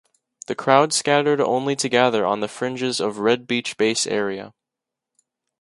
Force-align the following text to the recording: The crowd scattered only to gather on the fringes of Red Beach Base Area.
The 0.47 0.55
crowd 0.55 0.93
scattered 0.93 1.39
only 1.39 1.75
to 1.75 1.87
gather 1.87 2.25
on 2.25 2.39
the 2.39 2.47
fringes 2.47 2.99
of 2.99 3.19
Red 3.19 3.45
Beach 3.45 3.77
Base 3.77 4.07
Area. 4.07 4.51